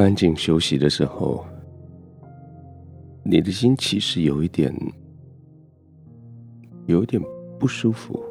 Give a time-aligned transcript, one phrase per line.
[0.00, 1.44] 安静休息的时候，
[3.24, 4.72] 你的心其实有一点，
[6.86, 7.20] 有一点
[7.58, 8.22] 不舒服，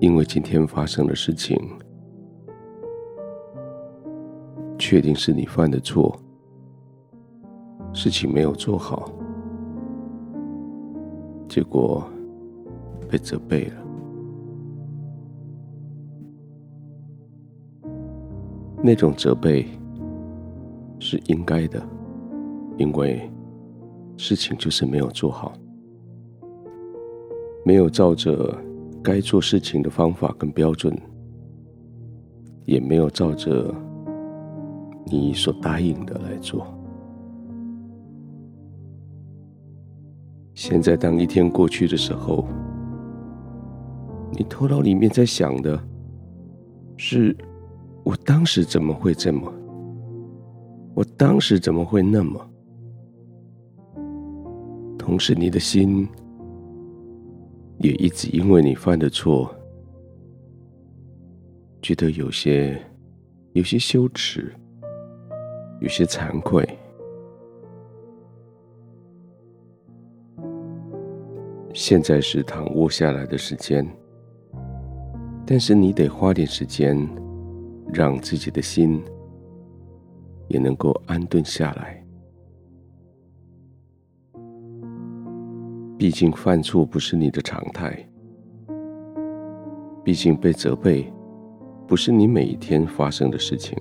[0.00, 1.56] 因为今天发生的事情，
[4.76, 6.18] 确定是你犯的错，
[7.92, 9.08] 事情没有做好，
[11.48, 12.04] 结果
[13.08, 13.83] 被责备了。
[18.86, 19.66] 那种责备
[20.98, 21.82] 是应该的，
[22.76, 23.30] 因为
[24.18, 25.54] 事情就是没有做好，
[27.64, 28.54] 没有照着
[29.02, 30.94] 该做事情的方法跟标准，
[32.66, 33.74] 也没有照着
[35.06, 36.66] 你所答应的来做。
[40.52, 42.46] 现在，当一天过去的时候，
[44.30, 45.82] 你头脑里面在想的
[46.98, 47.34] 是。
[48.04, 49.50] 我当时怎么会这么？
[50.94, 52.50] 我当时怎么会那么？
[54.98, 56.06] 同时，你的心
[57.78, 59.54] 也一直因为你犯的错，
[61.80, 62.78] 觉得有些、
[63.54, 64.54] 有些羞耻，
[65.80, 66.68] 有些惭愧。
[71.72, 73.86] 现在是躺卧下来的时间，
[75.44, 76.96] 但是你得花点时间。
[77.92, 79.02] 让自己的心
[80.48, 82.04] 也能够安顿下来。
[85.96, 87.96] 毕竟犯错不是你的常态，
[90.02, 91.10] 毕竟被责备
[91.86, 93.78] 不是你每一天发生的事情。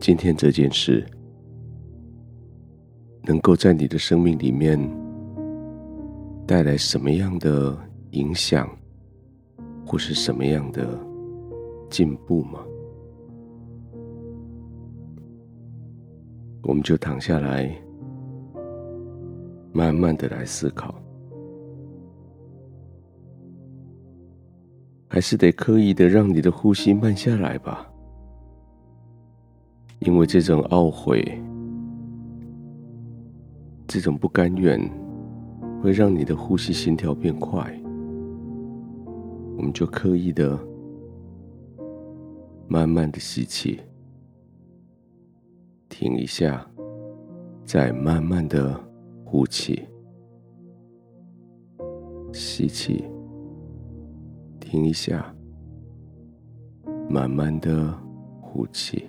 [0.00, 1.04] 今天这件事
[3.24, 4.78] 能够在你的生命里面
[6.46, 7.76] 带来什么样的
[8.12, 8.77] 影响？
[9.88, 10.86] 或是什么样的
[11.88, 12.60] 进步吗？
[16.62, 17.74] 我们就躺下来，
[19.72, 20.94] 慢慢的来思考，
[25.08, 27.90] 还是得刻意的让你的呼吸慢下来吧，
[30.00, 31.42] 因为这种懊悔、
[33.86, 34.78] 这种不甘愿，
[35.82, 37.74] 会让你的呼吸心跳变快。
[39.58, 40.56] 我们就刻意的、
[42.68, 43.80] 慢慢的吸气，
[45.88, 46.64] 停一下，
[47.64, 48.78] 再慢慢的
[49.24, 49.84] 呼气，
[52.32, 53.04] 吸气，
[54.60, 55.34] 停一下，
[57.10, 57.92] 慢慢的
[58.40, 59.08] 呼气。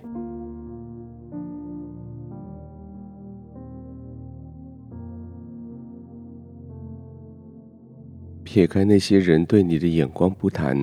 [8.52, 10.76] 撇开那些人对你的眼光不谈，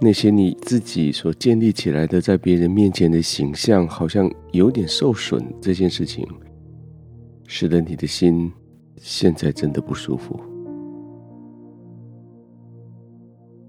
[0.00, 6.26] 那些你自己所建立起来的在别人面前的形象好像有点受损，这件事情
[7.46, 8.50] 使得你的心
[8.96, 10.40] 现在真的不舒服。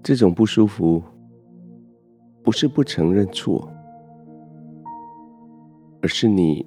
[0.02, 1.02] 这种不舒服
[2.42, 3.70] 不是不承认错，
[6.00, 6.64] 而是你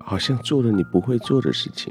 [0.00, 1.90] 好像做了你不会做的事情。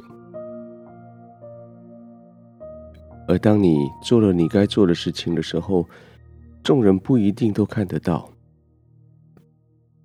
[3.27, 5.87] 而当你做了你该做的事情的时候，
[6.61, 8.29] 众人不一定都看得到。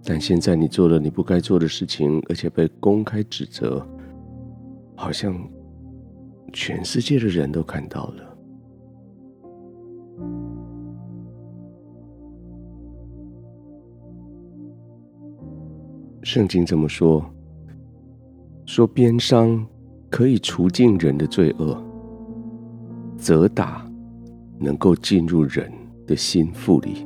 [0.04, 3.84] 但现在你做了你不该做的事情，而且被公开指责，
[4.94, 5.36] 好像
[6.52, 8.38] 全世界的人都看到了。
[16.22, 17.24] 圣经这么说：
[18.66, 19.66] 说鞭伤
[20.08, 21.82] 可以除尽人的罪恶。
[23.18, 23.84] 责打
[24.58, 25.70] 能够进入人
[26.06, 27.04] 的心腹里。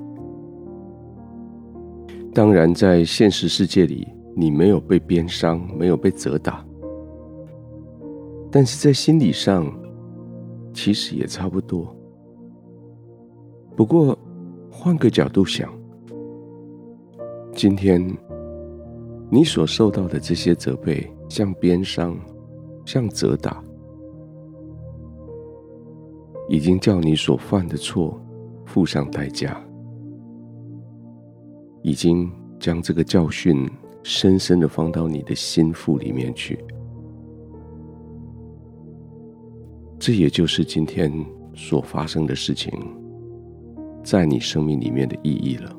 [2.35, 4.07] 当然，在现实世界里，
[4.37, 6.65] 你没有被鞭伤，没有被责打，
[8.51, 9.71] 但是在心理上，
[10.73, 11.95] 其实也差不多。
[13.75, 14.17] 不过，
[14.71, 15.71] 换个角度想，
[17.55, 18.03] 今天
[19.31, 22.17] 你所受到的这些责备，像鞭伤，
[22.85, 23.63] 像责打。
[26.53, 28.21] 已经叫你所犯的错
[28.67, 29.59] 付上代价，
[31.81, 33.67] 已经将这个教训
[34.03, 36.63] 深深的放到你的心腹里面去。
[39.99, 41.11] 这也就是今天
[41.55, 42.71] 所发生的事情，
[44.05, 45.75] 在你生命里面的意义了。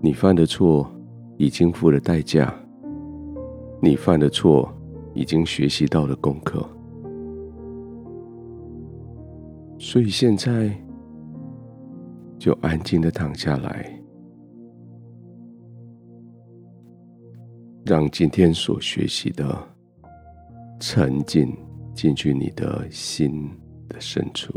[0.00, 0.88] 你犯的错
[1.38, 2.54] 已经付了代价，
[3.82, 4.72] 你犯的错。
[5.18, 6.64] 已经学习到了功课，
[9.76, 10.72] 所以现在
[12.38, 14.00] 就安静的躺下来，
[17.84, 19.60] 让今天所学习的
[20.78, 21.52] 沉浸
[21.94, 23.50] 进去你的心
[23.88, 24.54] 的深处。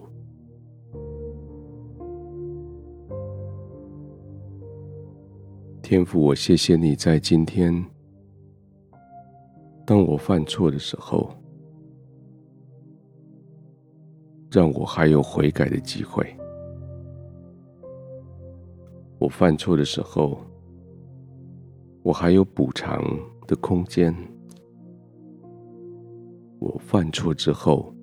[5.81, 7.83] 天父，我谢谢你在今天。
[9.91, 11.29] 当我犯错的时候，
[14.49, 16.25] 让我还有悔改的机会。
[19.19, 20.39] 我犯错的时候，
[22.03, 23.03] 我还有补偿
[23.45, 24.15] 的空间。
[26.59, 27.93] 我犯错之后，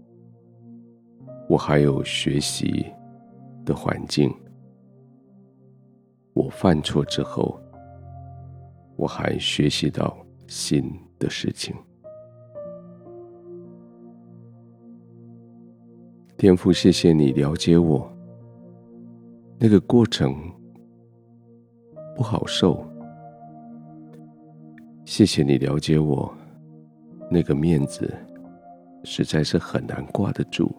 [1.49, 2.85] 我还有学习
[3.65, 4.31] 的环境。
[6.35, 7.59] 我犯错之后，
[8.95, 10.15] 我还学习到
[10.47, 10.85] 新
[11.19, 11.75] 的事情，
[16.37, 18.11] 天父，谢谢你了解我。
[19.59, 20.37] 那个过程
[22.15, 22.85] 不好受，
[25.05, 26.33] 谢谢你了解我。
[27.31, 28.15] 那个面子
[29.05, 30.75] 实在是很难挂得住，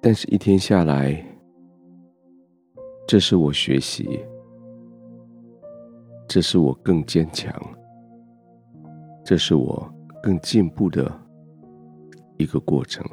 [0.00, 1.24] 但是一天下来，
[3.06, 4.18] 这是我学习。
[6.34, 7.54] 这是我更坚强，
[9.24, 9.88] 这是我
[10.20, 11.08] 更进步的
[12.38, 13.08] 一个过程。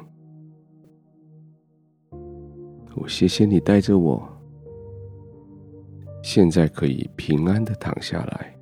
[2.96, 4.28] 我谢谢你带着我，
[6.20, 8.58] 现在可以平安的躺下来。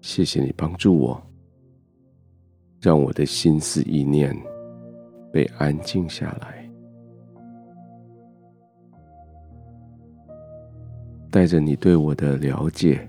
[0.00, 1.20] 谢谢你帮助我，
[2.80, 4.32] 让我的心思意念
[5.32, 6.59] 被安静下来。
[11.30, 13.08] 带着你对我的了解，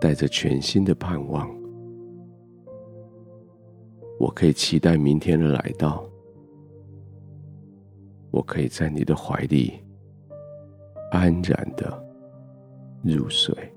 [0.00, 1.50] 带着全新的盼望，
[4.20, 6.08] 我可以期待明天的来到。
[8.30, 9.74] 我可以在你的怀里
[11.10, 12.04] 安然的
[13.02, 13.73] 入睡。